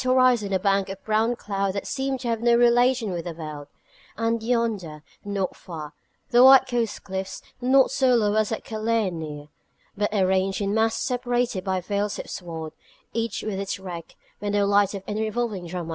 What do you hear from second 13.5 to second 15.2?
its wreck: but no light of